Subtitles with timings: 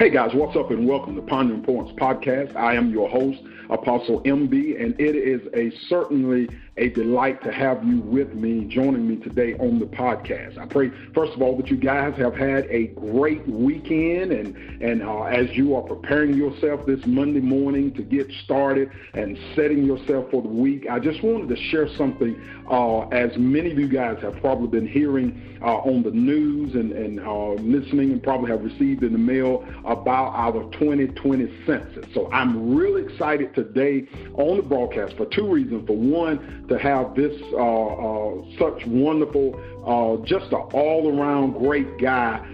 [0.00, 2.56] Hey guys, what's up and welcome to Pondering Points Podcast.
[2.56, 6.48] I am your host, Apostle MB, and it is a certainly
[6.80, 10.56] a delight to have you with me, joining me today on the podcast.
[10.56, 15.02] I pray, first of all, that you guys have had a great weekend, and and
[15.02, 20.30] uh, as you are preparing yourself this Monday morning to get started and setting yourself
[20.30, 22.40] for the week, I just wanted to share something.
[22.70, 26.92] Uh, as many of you guys have probably been hearing uh, on the news and
[26.92, 32.06] and uh, listening, and probably have received in the mail about our 2020 census.
[32.14, 35.86] So I'm really excited today on the broadcast for two reasons.
[35.86, 42.46] For one, to have this uh, uh, such wonderful, uh, just an all-around great guy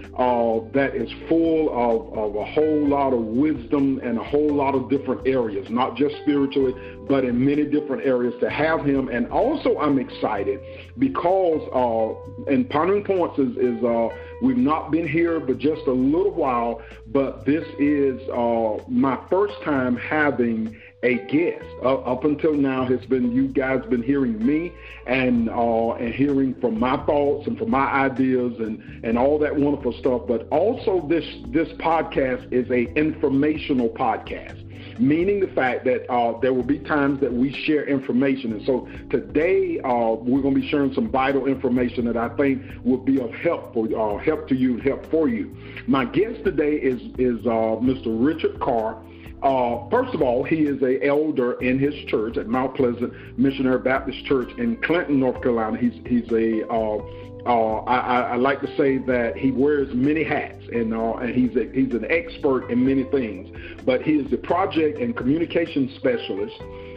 [0.72, 4.88] that is full of, of a whole lot of wisdom and a whole lot of
[4.88, 6.74] different areas, not just spiritually,
[7.06, 9.08] but in many different areas to have him.
[9.08, 10.60] And also, I'm excited
[10.98, 14.08] because, uh, and Pondering Points is, is uh,
[14.42, 19.54] we've not been here but just a little while, but this is uh, my first
[19.62, 20.74] time having
[21.06, 21.64] a guest.
[21.82, 24.72] Uh, up until now, it's been you guys been hearing me
[25.06, 29.54] and uh, and hearing from my thoughts and from my ideas and and all that
[29.54, 30.22] wonderful stuff.
[30.26, 34.62] But also, this this podcast is a informational podcast
[34.98, 38.52] meaning the fact that uh, there will be times that we share information.
[38.52, 42.62] And so today uh, we're going to be sharing some vital information that I think
[42.82, 45.54] will be of help for uh, help to you, help for you.
[45.86, 48.06] My guest today is is uh, Mr.
[48.06, 48.96] Richard Carr.
[49.42, 53.78] Uh, first of all, he is a elder in his church at Mount Pleasant Missionary
[53.78, 55.76] Baptist Church in Clinton, North Carolina.
[55.76, 56.98] He's he's a uh,
[57.46, 61.56] uh, I, I, like to say that he wears many hats, and uh, and he's
[61.56, 63.56] a, he's an expert in many things.
[63.84, 66.56] But he is the project and communication specialist.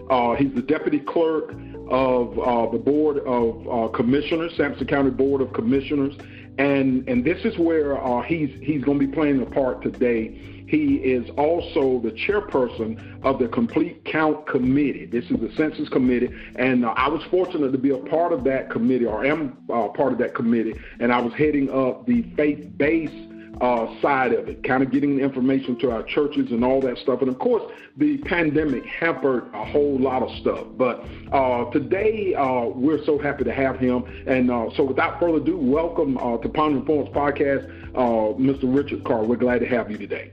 [0.09, 1.53] Uh, he's the deputy clerk
[1.91, 6.15] of uh, the board of uh, commissioners, Sampson County Board of Commissioners,
[6.59, 10.27] and and this is where uh, he's he's going to be playing a part today.
[10.67, 15.05] He is also the chairperson of the Complete Count Committee.
[15.05, 18.43] This is the Census Committee, and uh, I was fortunate to be a part of
[18.43, 22.21] that committee, or am uh, part of that committee, and I was heading up the
[22.35, 23.28] faith-based
[23.61, 27.21] uh, side of it, kind of getting information to our churches and all that stuff.
[27.21, 27.63] And of course,
[27.97, 30.65] the pandemic hampered a whole lot of stuff.
[30.77, 34.03] But uh, today, uh, we're so happy to have him.
[34.27, 38.73] And uh, so, without further ado, welcome uh, to Pondering Points Podcast, uh, Mr.
[38.73, 39.25] Richard Carr.
[39.25, 40.31] We're glad to have you today.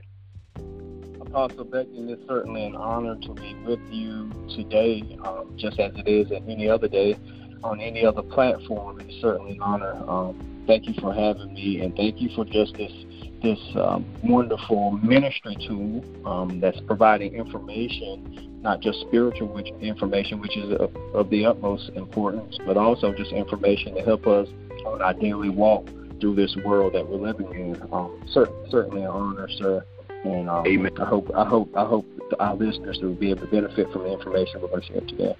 [1.19, 6.07] Apostle Becky, it's certainly an honor to be with you today, um, just as it
[6.07, 7.17] is at any other day
[7.63, 8.99] on any other platform.
[9.01, 9.93] It's certainly an honor.
[10.09, 12.91] Um, thank you for having me, and thank you for just this
[13.41, 20.57] this um, wonderful ministry tool um, that's providing information, not just spiritual which, information, which
[20.57, 24.47] is of, of the utmost importance, but also just information to help us
[24.85, 25.87] on our daily walk
[26.19, 27.81] through this world that we're living in.
[27.91, 29.85] Um, certainly an honor, sir.
[30.23, 30.91] And um, Amen.
[30.99, 32.05] I hope I hope I hope
[32.39, 35.35] our listeners will be able to benefit from the information we're going to share today.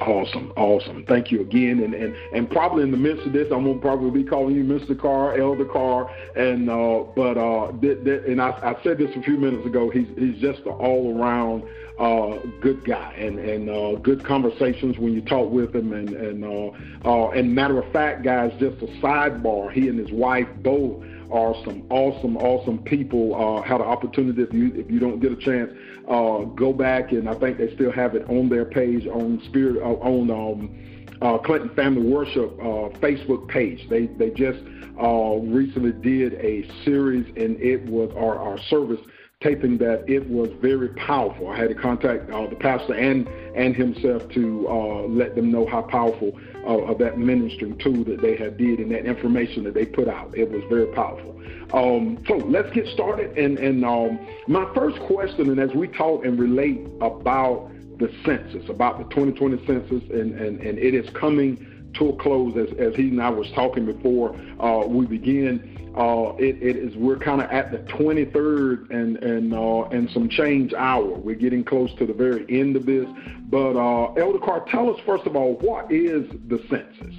[0.00, 1.04] Awesome, awesome.
[1.06, 1.80] Thank you again.
[1.80, 4.64] And and and probably in the midst of this, I'm gonna probably be calling you
[4.64, 4.98] Mr.
[4.98, 9.22] Carr, Elder Carr, and uh, but uh, th- th- and I, I said this a
[9.22, 9.90] few minutes ago.
[9.90, 11.64] He's he's just an all around
[11.98, 15.92] uh, good guy and and uh, good conversations when you talk with him.
[15.92, 16.70] And and uh,
[17.08, 19.70] uh, and matter of fact, guys, just a sidebar.
[19.72, 23.34] He and his wife both are some awesome, awesome people.
[23.34, 25.72] Uh, had an opportunity if you if you don't get a chance,
[26.08, 29.82] uh, go back and I think they still have it on their page on Spirit
[29.82, 33.88] uh, on um, uh, Clinton Family Worship uh, Facebook page.
[33.88, 34.60] They they just
[35.02, 39.00] uh, recently did a series and it was our our service
[39.42, 41.48] taping that it was very powerful.
[41.48, 45.66] I had to contact uh, the pastor and and himself to uh, let them know
[45.66, 49.84] how powerful uh, that ministering tool that they had did and that information that they
[49.84, 50.36] put out.
[50.36, 51.38] It was very powerful.
[51.72, 53.36] Um, so let's get started.
[53.36, 58.68] And and um, my first question, and as we talk and relate about the census,
[58.68, 62.94] about the 2020 census, and and, and it is coming to a close as, as
[62.96, 67.42] he and I was talking before uh, we begin uh, it, it is we're kind
[67.42, 71.04] of at the 23rd and and uh, and some change hour.
[71.04, 73.06] We're getting close to the very end of this.
[73.50, 77.14] But uh, Elder Carr, tell us first of all, what is the census?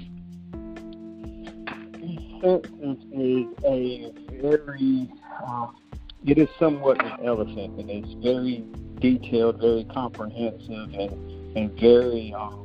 [2.40, 5.08] Census is a very
[5.46, 5.76] um,
[6.26, 8.64] it is somewhat an elephant, and it's very
[8.98, 12.63] detailed, very comprehensive, and and very um,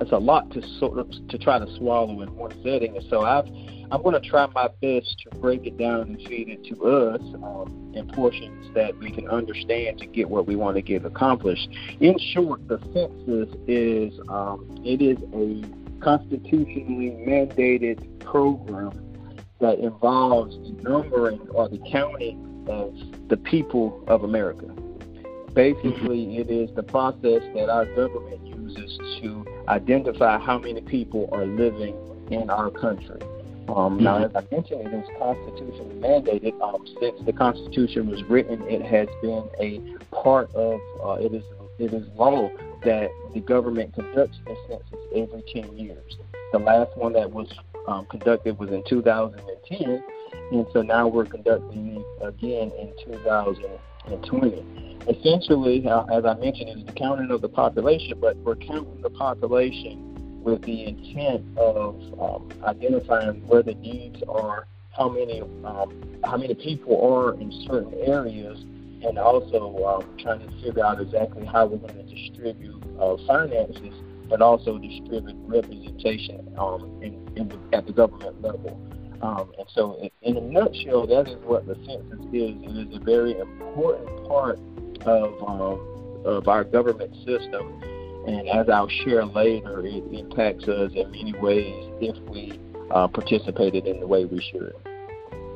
[0.00, 2.96] it's a lot to sort of to try to swallow in one setting.
[2.96, 3.46] And so I've
[3.90, 7.22] I'm going to try my best to break it down and feed it to us
[7.42, 11.68] um, in portions that we can understand to get what we want to get accomplished.
[12.00, 18.92] In short, the census is um, it is a constitutionally mandated program
[19.60, 22.94] that involves the numbering or the counting of
[23.28, 24.66] the people of America.
[25.54, 26.40] Basically, mm-hmm.
[26.40, 31.94] it is the process that our government uses to identify how many people are living
[32.30, 33.20] in our country.
[33.68, 34.04] Um, mm-hmm.
[34.04, 36.60] Now, as I mentioned, it is constitutionally mandated.
[36.62, 39.80] Um, since the Constitution was written, it has been a
[40.14, 41.44] part of uh, it is
[41.78, 42.50] it is law
[42.84, 46.16] that the government conducts the census every 10 years.
[46.52, 47.46] The last one that was
[47.86, 50.02] um, conducted was in 2010,
[50.52, 54.87] and so now we're conducting it again in 2020.
[55.08, 59.08] Essentially, uh, as I mentioned, it's the counting of the population, but we're counting the
[59.08, 64.66] population with the intent of um, identifying where the needs are,
[64.96, 68.58] how many um, how many people are in certain areas,
[69.02, 73.94] and also um, trying to figure out exactly how we're going to distribute uh, finances,
[74.28, 78.78] but also distribute representation um, in, in the, at the government level.
[79.22, 82.54] Um, and so, in, in a nutshell, that is what the census is.
[82.62, 84.58] It is a very important part
[85.06, 87.82] of um, of our government system
[88.28, 92.60] and as I'll share later, it impacts us in many ways if we
[92.90, 94.74] uh, participated in the way we should.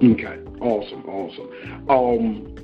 [0.03, 1.91] Okay, awesome, awesome.
[1.91, 2.57] Um,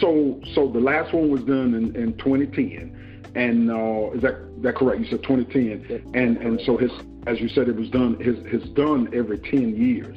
[0.00, 4.76] so, so the last one was done in, in 2010, and uh, is that that
[4.76, 5.00] correct?
[5.00, 6.90] You said 2010, and and so his,
[7.26, 8.20] as you said, it was done.
[8.20, 10.16] His his done every 10 years.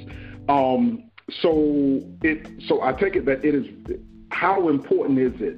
[0.49, 3.65] Um, so it, so I take it that it is.
[4.29, 5.57] How important is it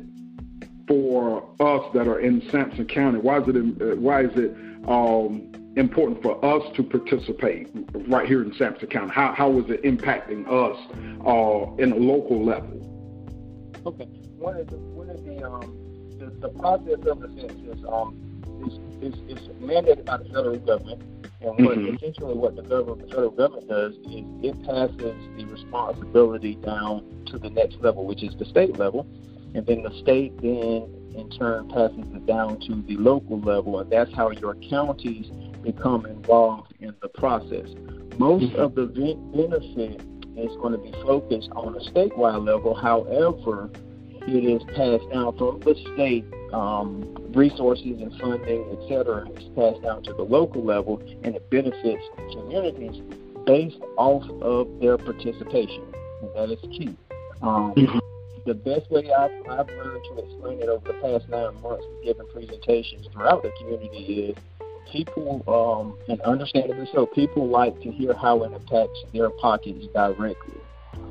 [0.89, 3.19] for us that are in Sampson County?
[3.19, 4.51] Why is it uh, why is it
[4.89, 7.69] um, important for us to participate
[8.07, 9.12] right here in Sampson County?
[9.13, 10.77] How how is it impacting us
[11.25, 12.75] uh, in a local level?
[13.86, 14.06] Okay,
[14.39, 15.77] one of the one of the um,
[16.18, 18.18] the, the process of the census um,
[18.65, 21.03] is, is, is mandated by the federal government.
[21.42, 21.95] And what mm-hmm.
[21.95, 27.38] essentially what the government, the federal government does is it passes the responsibility down to
[27.38, 29.07] the next level, which is the state level
[29.54, 33.92] and then the state then in turn passes it down to the local level, and
[33.92, 35.28] that's how your counties
[35.63, 37.68] become involved in the process.
[38.18, 38.60] Most mm-hmm.
[38.60, 40.01] of the benefit
[40.38, 42.75] is going to be focused on a statewide level.
[42.75, 43.69] However,
[44.28, 49.81] it is passed down from the state um, resources and funding, et cetera, is passed
[49.81, 53.02] down to the local level, and it benefits communities
[53.45, 55.84] based off of their participation.
[56.22, 56.95] And that is key.
[57.42, 58.08] Um, mm-hmm
[58.50, 62.04] the best way I've, I've learned to explain it over the past nine months with
[62.04, 64.38] giving presentations throughout the community is
[64.92, 70.60] people, um, and understandably so, people like to hear how it impacts their pockets directly.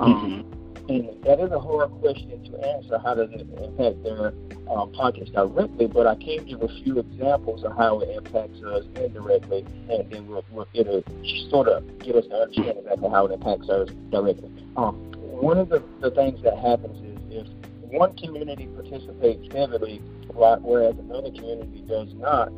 [0.01, 0.91] Um, mm-hmm.
[0.91, 2.99] And that is a hard question to answer.
[2.99, 4.33] How does it impact their
[4.69, 5.87] um, pockets directly?
[5.87, 10.27] But I can give a few examples of how it impacts us indirectly, and then
[10.27, 11.05] we'll, we'll, it'll
[11.51, 14.51] sort of give us to understand exactly how it impacts us directly.
[14.77, 15.09] Um,
[15.41, 16.99] one of the, the things that happens
[17.91, 19.99] one community participates heavily,
[20.33, 22.49] whereas another community does not,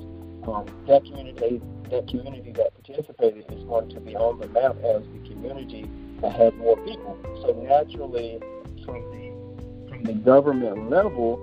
[0.46, 1.60] um, that community
[1.90, 5.90] that community that participated is going to be on the map as the community
[6.20, 7.18] that has more people.
[7.42, 8.38] So naturally,
[8.84, 11.42] from the from the government level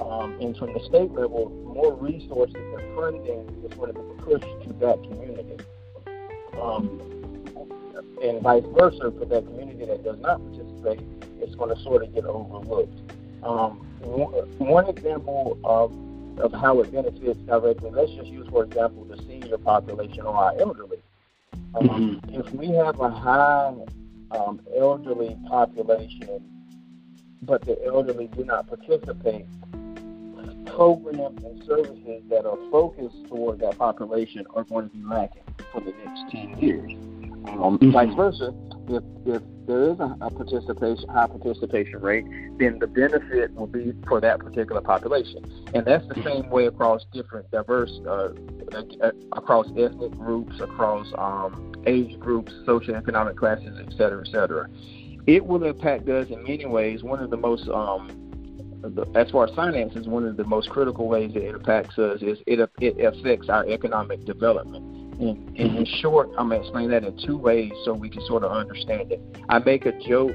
[0.00, 4.62] um, and from the state level, more resources and funding is going to be pushed
[4.66, 5.56] to that community.
[6.60, 7.00] Um,
[8.22, 11.00] and vice versa for that community that does not participate,
[11.40, 12.98] it's going to sort of get overlooked.
[13.44, 13.78] Um,
[14.58, 15.92] one example of
[16.38, 20.58] of how it benefits directly, let's just use, for example, the senior population or our
[20.58, 20.98] elderly.
[21.76, 22.40] Um, mm-hmm.
[22.40, 23.72] If we have a high
[24.32, 26.42] um, elderly population,
[27.42, 29.46] but the elderly do not participate,
[30.66, 35.80] programs and services that are focused toward that population are going to be lacking for
[35.80, 36.92] the next 10 years.
[37.46, 37.90] Um, mm-hmm.
[37.92, 38.52] Vice versa,
[38.88, 42.24] if, if there is a, a, participation high participation rate,
[42.58, 47.04] then the benefit will be for that particular population, and that's the same way across
[47.12, 48.28] different diverse, uh,
[48.72, 54.68] uh, across ethnic groups, across um, age groups, socioeconomic classes, et cetera, et cetera.
[55.26, 57.02] It will impact us in many ways.
[57.02, 58.24] One of the most um,
[59.14, 62.38] as far as finances, one of the most critical ways that it impacts us is
[62.46, 65.03] it, it affects our economic development.
[65.20, 68.24] And, and in short, I'm going to explain that in two ways so we can
[68.26, 69.20] sort of understand it.
[69.48, 70.32] I make a joke,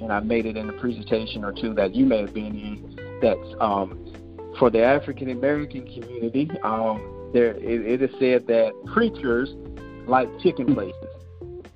[0.00, 2.96] and I made it in a presentation or two that you may have been in,
[3.20, 4.12] that's um,
[4.58, 9.50] for the African American community, um, there it, it is said that preachers
[10.06, 10.94] like chicken places.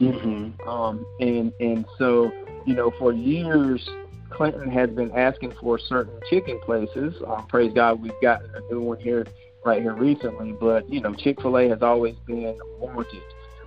[0.00, 0.68] Mm-hmm.
[0.68, 2.30] Um, and and so
[2.66, 3.88] you know for years
[4.30, 7.14] Clinton has been asking for certain chicken places.
[7.26, 9.26] Um, praise God, we've gotten a new one here
[9.64, 13.22] right here recently, but you know, Chick Fil A has always been wanted.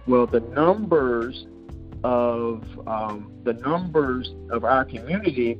[0.07, 1.45] Well, the numbers
[2.03, 5.59] of um, the numbers of our community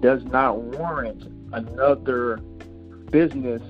[0.00, 2.36] does not warrant another
[3.10, 3.62] business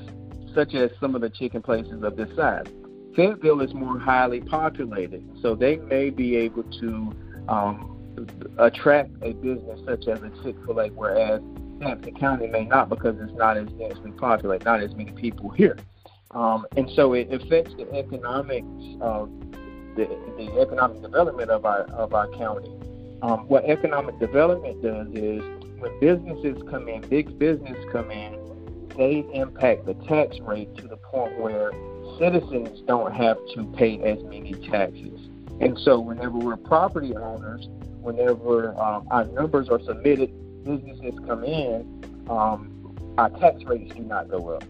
[0.54, 2.66] such as some of the chicken places of this size.
[3.14, 7.12] Fayetteville is more highly populated, so they may be able to
[7.48, 7.96] um,
[8.58, 11.40] attract a business such as a Chick Fil A, whereas
[11.80, 15.76] Sampson County may not because it's not as densely populated, not as many people here,
[16.32, 18.66] um, and so it affects the economics
[19.00, 19.30] of
[19.96, 20.06] the,
[20.36, 22.74] the economic development of our of our county.
[23.22, 25.42] Um, what economic development does is
[25.78, 28.38] when businesses come in, big business come in,
[28.96, 31.72] they impact the tax rate to the point where
[32.18, 35.28] citizens don't have to pay as many taxes.
[35.60, 37.68] And so, whenever we're property owners,
[38.00, 40.30] whenever um, our numbers are submitted,
[40.64, 44.64] businesses come in, um, our tax rates do not go up.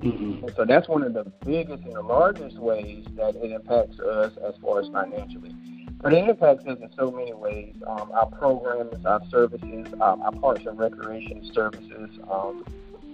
[0.00, 0.44] Mm-hmm.
[0.44, 4.32] And so that's one of the biggest and the largest ways that it impacts us
[4.46, 5.54] as far as financially.
[6.00, 7.74] But it impacts us in so many ways.
[7.86, 12.64] Um, our programs, our services, um, our parks and recreation services, um,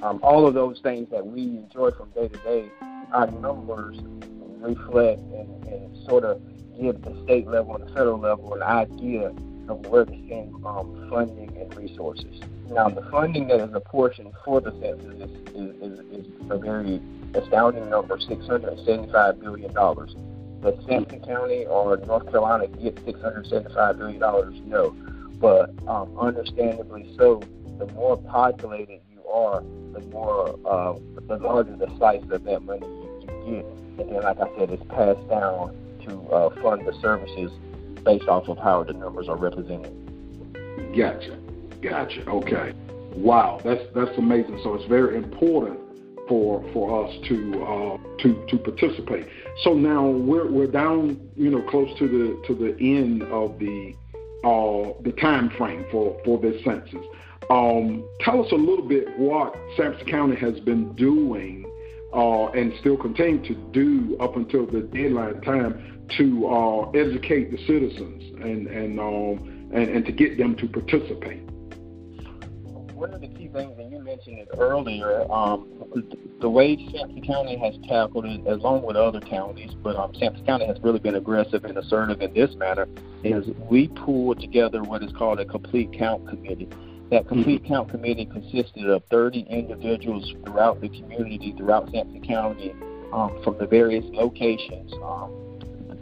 [0.02, 2.70] um, all of those things that we enjoy from day to day,
[3.12, 3.96] our numbers
[4.60, 6.42] reflect and, and sort of
[6.78, 9.32] give the state level and the federal level an idea
[9.68, 12.40] of where to send um, funding and resources.
[12.70, 17.00] Now, the funding that is apportioned for the census is, is, is, a very
[17.34, 19.72] astounding number, $675 billion.
[19.72, 24.68] Does Sampson County or North Carolina get $675 billion?
[24.68, 24.90] No.
[25.38, 27.42] But um, understandably so,
[27.78, 29.60] the more populated you are,
[29.92, 30.94] the more, uh,
[31.26, 33.64] the larger the slice of that money you, you get.
[33.98, 37.50] And then, like I said, it's passed down to uh, fund the services
[38.04, 39.92] based off of how the numbers are represented.
[40.96, 41.38] Gotcha.
[41.82, 42.28] Gotcha.
[42.28, 42.72] Okay.
[43.16, 44.60] Wow, that's that's amazing.
[44.62, 45.78] So it's very important
[46.28, 49.26] for for us to uh, to to participate.
[49.62, 53.94] So now we're we're down, you know, close to the to the end of the
[54.44, 57.04] uh, the time frame for for this census.
[57.50, 61.70] Um, tell us a little bit what Sampson County has been doing
[62.14, 67.58] uh, and still continue to do up until the deadline time to uh, educate the
[67.66, 71.42] citizens and and, um, and and to get them to participate.
[72.94, 75.68] One of the key things, and you mentioned it earlier, um,
[76.40, 80.66] the way Sampson County has tackled it, along with other counties, but um, Sampson County
[80.66, 82.88] has really been aggressive and assertive in this matter,
[83.24, 86.68] is we pulled together what is called a complete count committee.
[87.10, 87.74] That complete mm-hmm.
[87.74, 92.74] count committee consisted of 30 individuals throughout the community, throughout Sampson County,
[93.12, 94.92] um, from the various locations.
[94.94, 95.44] Um,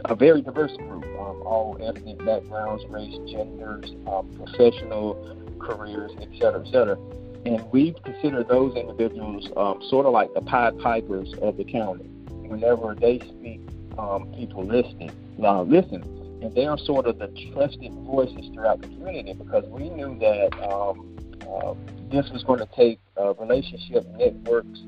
[0.05, 6.65] a very diverse group, um, all ethnic backgrounds, race, genders, um, professional careers, et cetera,
[6.65, 6.97] et cetera.
[7.45, 12.05] And we consider those individuals um, sort of like the Pied Pipers of the county.
[12.47, 13.61] Whenever they speak,
[13.97, 16.03] um, people listen, uh, listen,
[16.43, 20.51] and they are sort of the trusted voices throughout the community because we knew that
[20.69, 21.15] um,
[21.49, 21.73] uh,
[22.11, 24.81] this was going to take uh, relationship networks,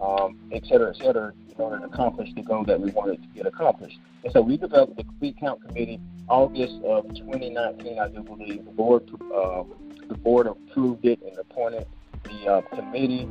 [0.00, 3.28] um, et cetera, et cetera, in order to accomplish the goal that we wanted to
[3.34, 3.98] get accomplished.
[4.22, 8.64] And so we developed the Complete Count Committee August of 2019, I do believe.
[8.64, 9.64] The board, uh,
[10.08, 11.86] the board approved it and appointed
[12.24, 13.22] the uh, committee.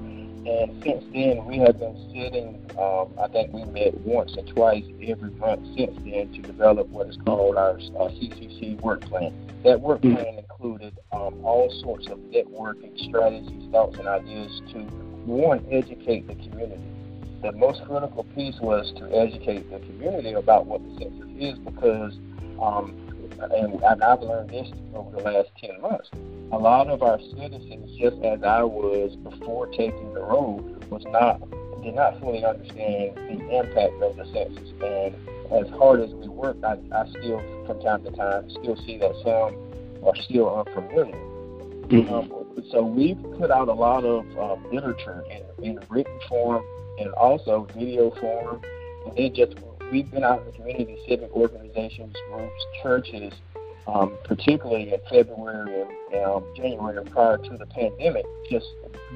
[0.45, 2.65] And since then, we have been sitting.
[2.79, 7.07] Um, I think we met once or twice every month since then to develop what
[7.07, 9.33] is called our, our CCC work plan.
[9.63, 10.15] That work mm-hmm.
[10.15, 14.79] plan included um, all sorts of networking strategies, thoughts, and ideas to
[15.25, 16.81] one educate the community
[17.41, 22.17] the most critical piece was to educate the community about what the census is because,
[22.61, 22.93] um,
[23.41, 26.09] and, and I've learned this over the last 10 months,
[26.51, 31.41] a lot of our citizens, just as I was before taking the role, was not
[31.83, 34.69] did not fully understand the impact of the census.
[34.83, 35.15] And
[35.51, 39.13] as hard as we work, I, I still, from time to time, still see that
[39.23, 41.15] some are still unfamiliar.
[41.87, 42.13] Mm-hmm.
[42.13, 46.63] Um, so we've put out a lot of uh, literature in, in written form
[46.99, 48.61] and also video form.
[49.05, 49.53] And then just
[49.91, 53.33] we've been out in the community, civic organizations, groups, churches,
[53.87, 58.67] um, particularly in February and um, January prior to the pandemic, just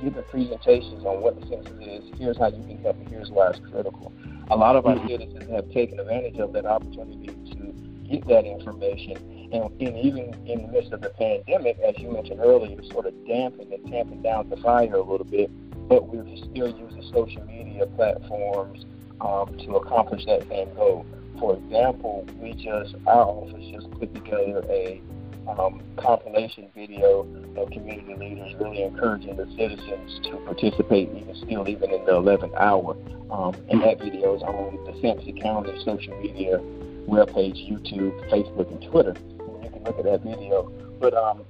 [0.01, 2.03] giving presentations on what the census is.
[2.18, 4.12] Here's how you can help, and here's why it's critical.
[4.50, 5.08] A lot of our mm-hmm.
[5.08, 9.18] citizens have taken advantage of that opportunity to get that information.
[9.53, 13.13] And, and even in the midst of the pandemic, as you mentioned earlier, sort of
[13.27, 15.51] dampen and tamping down the fire a little bit
[15.89, 18.86] but we're still using social media platforms
[19.24, 21.06] um, to accomplish that same goal.
[21.39, 25.01] For example, we just our office just put together a
[25.48, 27.22] um, compilation video
[27.58, 32.53] of community leaders really encouraging the citizens to participate even still even in the 11th
[32.56, 32.96] hour.
[33.32, 36.60] Um, and that video is on the Sampson County social media
[37.08, 39.12] webpage, YouTube, Facebook, and Twitter.
[39.12, 40.72] And you can look at that video
[41.03, 41.43] but um,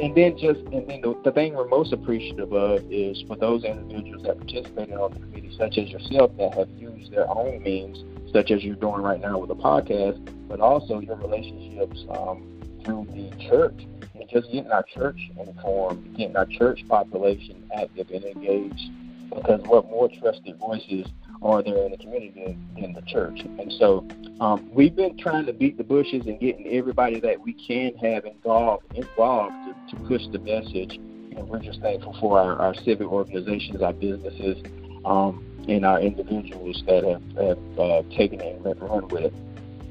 [0.00, 3.64] and then just and then the, the thing we're most appreciative of is for those
[3.64, 8.04] individuals that participated on the committee, such as yourself, that have used their own means,
[8.32, 12.46] such as you're doing right now with a podcast, but also your relationships um,
[12.84, 13.74] through the church
[14.14, 18.88] and just getting our church informed, getting our church population active and engaged.
[19.30, 21.08] Because what more trusted voices
[21.42, 23.40] are there in the community than, the church?
[23.40, 24.06] And so
[24.40, 28.24] um, we've been trying to beat the bushes and getting everybody that we can have
[28.24, 30.98] involved involved to, to push the message.
[31.36, 34.62] And we're just thankful for our, our civic organizations, our businesses,
[35.04, 39.34] um, and our individuals that have, have uh, taken it and run with it.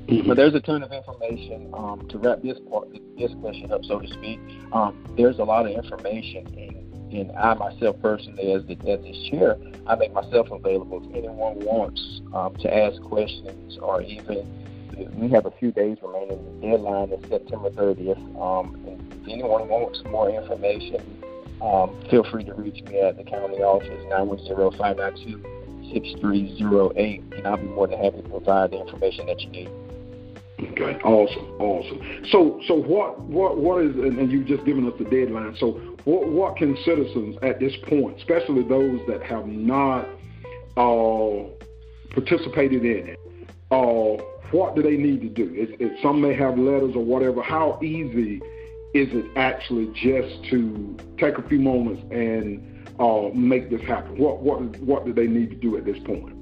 [0.07, 0.27] Mm-hmm.
[0.27, 3.99] But there's a ton of information um, to wrap this part, this question up, so
[3.99, 4.39] to speak.
[4.73, 9.29] Um, there's a lot of information, and, and I myself personally, as the as this
[9.29, 14.57] chair, I make myself available if anyone wants um, to ask questions or even.
[15.15, 16.37] We have a few days remaining.
[16.61, 18.19] The deadline is September 30th.
[18.39, 21.01] Um, and if anyone wants more information,
[21.61, 25.61] um, feel free to reach me at the county office 910 592
[25.93, 29.69] 6308, and I'll be more than happy to provide the information that you need.
[30.59, 32.25] Okay, awesome, awesome.
[32.29, 35.55] So, so what, what, what is, and you've just given us the deadline.
[35.59, 40.07] So, what, what can citizens at this point, especially those that have not
[40.77, 41.43] uh,
[42.11, 43.19] participated in it,
[43.71, 45.53] uh, what do they need to do?
[45.55, 48.41] If, if some may have letters or whatever, how easy
[48.93, 54.17] is it actually just to take a few moments and uh, make this happen?
[54.17, 56.35] What, what, what do they need to do at this point?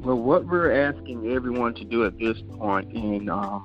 [0.00, 3.58] Well, what we're asking everyone to do at this point, and uh,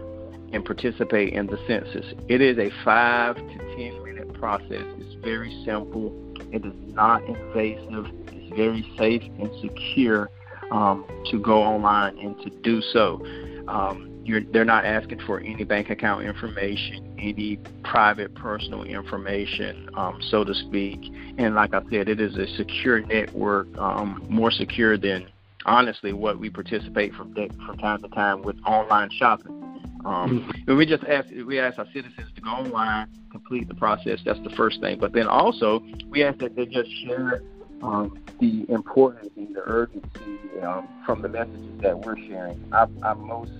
[0.52, 2.12] and participate in the census.
[2.28, 4.82] It is a five to ten minute process.
[4.98, 6.12] It's very simple.
[6.52, 8.06] It is not invasive.
[8.32, 10.28] It's very safe and secure
[10.72, 13.24] um, to go online and to do so.
[13.68, 14.09] Um,
[14.52, 20.54] they're not asking for any bank account information, any private personal information, um, so to
[20.54, 21.00] speak.
[21.38, 25.26] And like I said, it is a secure network, um, more secure than
[25.66, 29.56] honestly what we participate from from time to time with online shopping.
[30.04, 30.70] Um, mm-hmm.
[30.70, 34.20] and we just ask we ask our citizens to go online, complete the process.
[34.24, 34.98] That's the first thing.
[34.98, 37.42] But then also we ask that they just share
[37.82, 42.62] um, the importance and the urgency um, from the messages that we're sharing.
[42.72, 43.52] Our, our most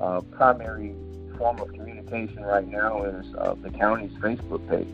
[0.00, 0.94] uh, primary
[1.38, 4.88] form of communication right now is uh, the county's Facebook page.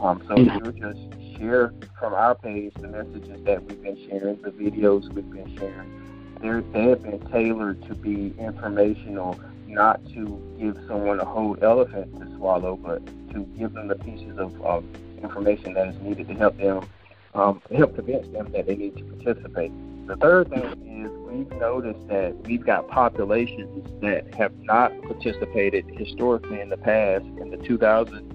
[0.00, 0.64] Um, so mm-hmm.
[0.64, 5.30] you just share from our page the messages that we've been sharing, the videos we've
[5.30, 6.00] been sharing.
[6.40, 12.18] They're, they have been tailored to be informational not to give someone a whole elephant
[12.18, 14.84] to swallow, but to give them the pieces of
[15.22, 16.86] information that is needed to help them
[17.34, 19.72] um, help convince them that they need to participate.
[20.06, 26.60] The third thing is we've noticed that we've got populations that have not participated historically
[26.60, 27.24] in the past.
[27.24, 28.32] In the 2000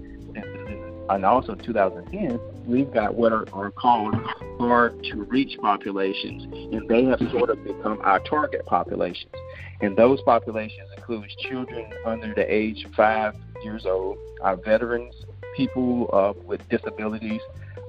[1.09, 4.13] and also 2010 we've got what are, are called
[4.59, 9.31] hard to reach populations and they have sort of become our target populations.
[9.81, 15.13] And those populations include children under the age of five years old, our veterans,
[15.55, 17.41] people uh, with disabilities,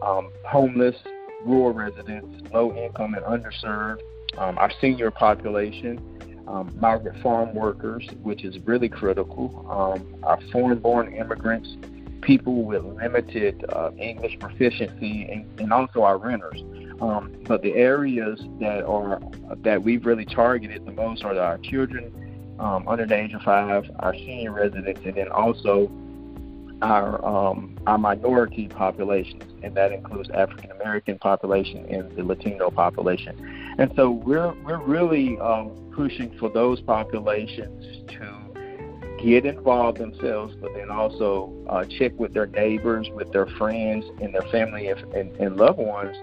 [0.03, 0.97] um, homeless,
[1.44, 4.01] rural residents, low income and underserved,
[4.37, 6.01] um, our senior population,
[6.46, 11.77] um, migrant farm workers, which is really critical, um, our foreign born immigrants,
[12.22, 16.62] people with limited uh, English proficiency, and, and also our renters.
[17.01, 19.20] Um, but the areas that are
[19.59, 22.12] that we've really targeted the most are our children
[22.59, 25.90] um, under the age of five, our senior residents, and then also
[26.83, 33.35] our um, our minority populations, and that includes African American population and the Latino population.
[33.79, 38.49] And so we're we're really um, pushing for those populations to
[39.23, 44.33] get involved themselves, but then also uh, check with their neighbors, with their friends, and
[44.33, 46.17] their family and, and, and loved ones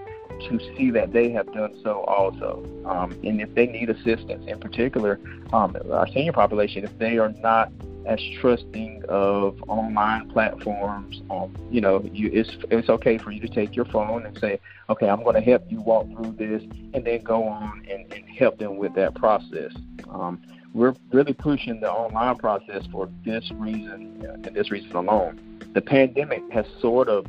[0.48, 2.64] to see that they have done so also.
[2.86, 5.20] Um, and if they need assistance, in particular,
[5.52, 7.70] um, our senior population, if they are not
[8.06, 13.48] as trusting of online platforms, um, you know, you, it's it's okay for you to
[13.48, 16.62] take your phone and say, okay, I'm going to help you walk through this,
[16.94, 19.72] and then go on and, and help them with that process.
[20.08, 20.40] Um,
[20.72, 25.60] we're really pushing the online process for this reason and this reason alone.
[25.74, 27.26] The pandemic has sort of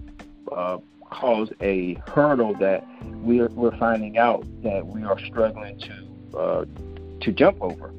[0.52, 0.78] uh,
[1.10, 6.66] caused a hurdle that we're we're finding out that we are struggling to uh,
[7.22, 7.94] to jump over,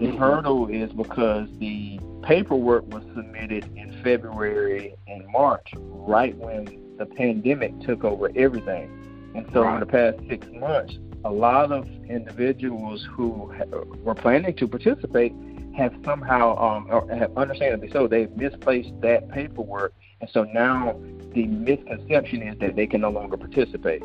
[0.00, 6.64] The hurdle is because the paperwork was submitted in February and March, right when
[6.98, 8.90] the pandemic took over everything.
[9.34, 9.74] And so, right.
[9.74, 13.52] in the past six months, a lot of individuals who
[14.02, 15.34] were planning to participate
[15.76, 20.98] have somehow, um, or have understandably so, they've misplaced that paperwork, and so now
[21.32, 24.02] the misconception is that they can no longer participate.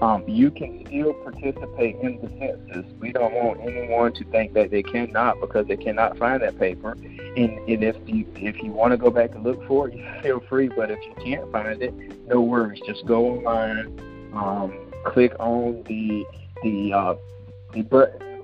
[0.00, 2.92] Um, you can still participate in the census.
[3.00, 6.96] We don't want anyone to think that they cannot because they cannot find that paper.
[7.38, 10.40] And, and if you if you want to go back and look for it, feel
[10.48, 10.66] free.
[10.66, 11.94] But if you can't find it,
[12.26, 12.80] no worries.
[12.84, 13.96] Just go online,
[14.34, 16.26] um, click on the
[16.64, 17.14] the uh,
[17.72, 18.42] the button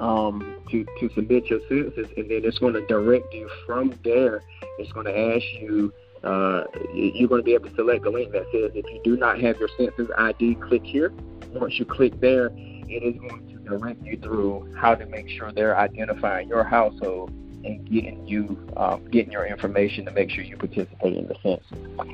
[0.00, 4.42] um, to to submit your census, and then it's going to direct you from there.
[4.80, 5.92] It's going to ask you.
[6.24, 9.14] Uh, you're going to be able to select a link that says if you do
[9.14, 11.12] not have your census ID, click here.
[11.52, 15.52] Once you click there, it is going to direct you through how to make sure
[15.52, 17.30] they're identifying your household
[17.64, 21.66] and getting you um, getting your information to make sure you participate in the census.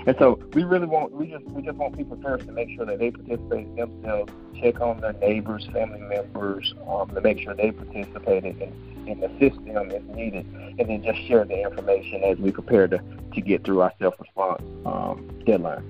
[0.06, 2.86] And so we really want we just we just want people first to make sure
[2.86, 7.72] that they participate themselves, check on their neighbors, family members, um, to make sure they
[7.72, 10.46] participated in, in the system if needed,
[10.78, 13.00] and then just share the information as we prepare to,
[13.34, 15.84] to get through our self response um, deadline.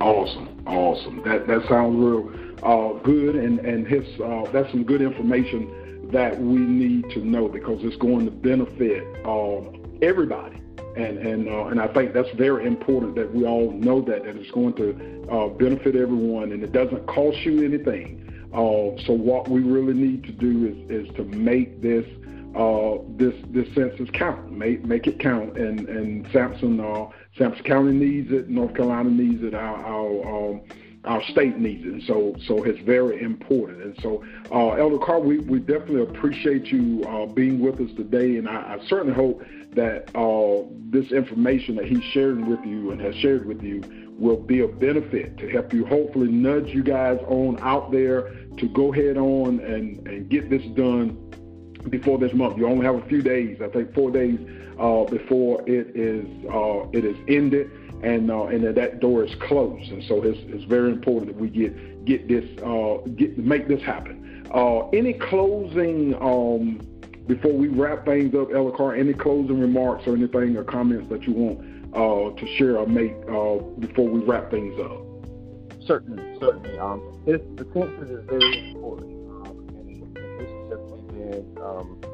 [0.00, 1.22] Awesome, awesome.
[1.24, 5.68] That that sounds real uh, good, and and his uh, that's some good information
[6.12, 9.60] that we need to know because it's going to benefit uh,
[10.02, 10.56] everybody.
[10.96, 14.36] And and uh, and I think that's very important that we all know that that
[14.36, 18.26] it's going to uh, benefit everyone and it doesn't cost you anything.
[18.52, 22.04] Uh, so what we really need to do is is to make this
[22.56, 25.56] uh, this this census count, make make it count.
[25.56, 27.06] And and Sampson uh,
[27.38, 29.54] Sampson County needs it, North Carolina needs it.
[29.54, 30.62] Our, our um,
[31.04, 31.92] our state needs it.
[31.92, 33.82] And so, so it's very important.
[33.82, 38.36] And so, uh, Elder Carr, we, we definitely appreciate you uh, being with us today.
[38.36, 43.00] And I, I certainly hope that uh, this information that he's sharing with you and
[43.00, 43.82] has shared with you
[44.18, 48.68] will be a benefit to help you hopefully nudge you guys on out there to
[48.68, 51.16] go head on and, and get this done
[51.88, 52.58] before this month.
[52.58, 54.38] You only have a few days, I think four days
[54.78, 57.70] uh, before it is uh, it is ended
[58.02, 59.90] and uh, and that, that door is closed.
[59.90, 63.82] And so it's, it's very important that we get get this uh, get make this
[63.82, 64.48] happen.
[64.52, 66.80] Uh, any closing um,
[67.26, 68.94] before we wrap things up, Elder Carr?
[68.94, 73.12] Any closing remarks or anything or comments that you want uh, to share or make
[73.28, 75.06] uh, before we wrap things up?
[75.86, 76.78] Certainly, certainly.
[76.78, 82.09] Um, this, the census is very important, um, and, this has definitely been.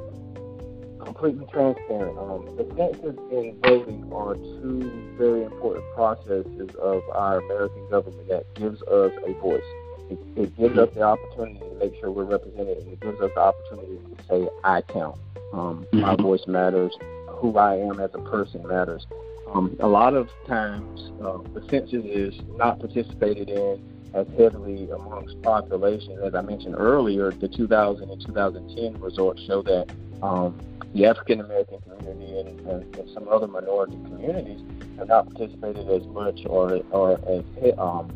[1.06, 2.18] Completely transparent.
[2.18, 8.52] Um, the census and voting are two very important processes of our American government that
[8.54, 9.62] gives us a voice.
[10.10, 13.30] It, it gives us the opportunity to make sure we're represented, and it gives us
[13.34, 15.18] the opportunity to say, "I count."
[15.52, 16.00] Um, mm-hmm.
[16.00, 16.92] My voice matters.
[17.28, 19.06] Who I am as a person matters.
[19.52, 25.40] Um, a lot of times, uh, the census is not participated in as heavily amongst
[25.42, 26.18] populations.
[26.22, 29.86] As I mentioned earlier, the 2000 and 2010 results show that
[30.22, 30.58] um,
[30.94, 34.60] the African American community and, and, and, some other minority communities
[34.98, 37.44] have not participated as much or or as
[37.78, 38.10] um,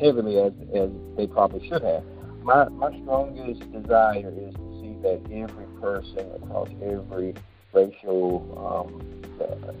[0.00, 2.02] heavily as, as they probably should have.
[2.42, 7.34] My my strongest desire is to see that every person across every
[7.72, 9.22] racial um,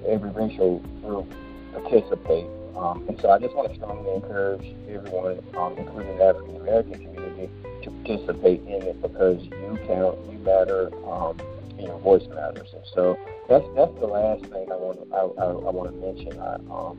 [0.06, 1.26] every racial group
[1.72, 2.46] participate.
[2.76, 6.92] Um, and so I just want to strongly encourage everyone, um, including the African American
[6.92, 7.50] community,
[7.82, 10.90] to participate in it because you count, you matter.
[11.06, 11.38] Um,
[11.78, 12.68] you know, voice matters.
[12.72, 16.40] And so that's that's the last thing I want I, I, I want to mention.
[16.40, 16.98] I, um,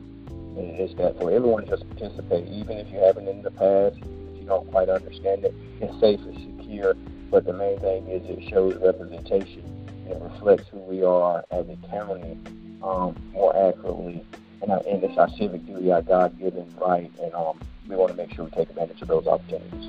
[0.56, 4.40] is that for everyone to just participate, even if you haven't in the past, if
[4.40, 6.96] you don't quite understand it, it's safe, it's secure.
[7.30, 9.62] But the main thing is it shows representation.
[10.08, 12.38] It reflects who we are as a county
[12.82, 14.24] um, more accurately,
[14.62, 18.16] and, uh, and it's our civic duty, our God-given right, and um, we want to
[18.16, 19.88] make sure we take advantage of those opportunities.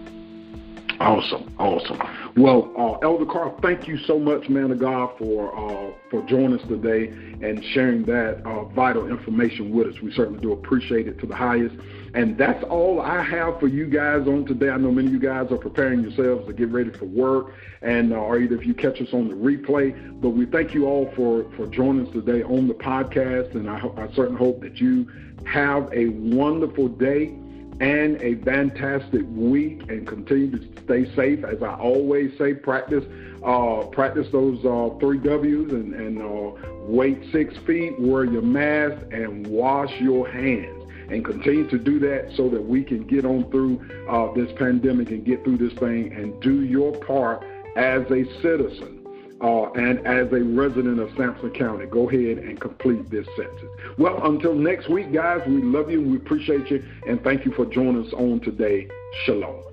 [0.99, 1.97] Awesome, awesome.
[2.35, 6.59] Well, uh, Elder Carr, thank you so much, man of God, for uh, for joining
[6.59, 10.01] us today and sharing that uh, vital information with us.
[10.01, 11.75] We certainly do appreciate it to the highest.
[12.13, 14.69] And that's all I have for you guys on today.
[14.69, 18.13] I know many of you guys are preparing yourselves to get ready for work, and
[18.13, 19.93] uh, or either if you catch us on the replay.
[20.19, 23.77] But we thank you all for for joining us today on the podcast, and I,
[23.77, 25.07] I certainly hope that you
[25.45, 27.35] have a wonderful day
[27.79, 31.43] and a fantastic week and continue to stay safe.
[31.45, 33.05] As I always say, practice
[33.43, 38.97] uh, practice those uh, three W's and, and uh, wait six feet, wear your mask,
[39.11, 40.78] and wash your hands.
[41.09, 45.09] And continue to do that so that we can get on through uh, this pandemic
[45.09, 47.43] and get through this thing and do your part
[47.75, 48.99] as a citizen
[49.41, 53.69] uh, and as a resident of Sampson County, go ahead and complete this census.
[53.97, 57.53] Well, until next week, guys, we love you and we appreciate you, and thank you
[57.53, 58.87] for joining us on today.
[59.23, 59.68] Shalom.